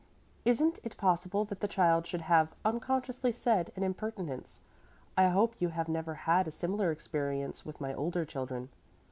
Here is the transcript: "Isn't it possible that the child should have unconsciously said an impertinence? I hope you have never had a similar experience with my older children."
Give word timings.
"Isn't 0.45 0.79
it 0.83 0.97
possible 0.97 1.45
that 1.45 1.59
the 1.59 1.67
child 1.67 2.07
should 2.07 2.21
have 2.21 2.55
unconsciously 2.65 3.31
said 3.31 3.71
an 3.75 3.83
impertinence? 3.83 4.59
I 5.15 5.27
hope 5.27 5.61
you 5.61 5.69
have 5.69 5.87
never 5.87 6.15
had 6.15 6.47
a 6.47 6.51
similar 6.51 6.91
experience 6.91 7.67
with 7.67 7.79
my 7.79 7.93
older 7.93 8.25
children." 8.25 8.69